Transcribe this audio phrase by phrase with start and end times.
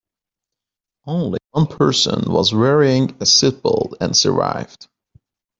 [1.05, 4.87] Only one person was wearing a seatbelt and survived.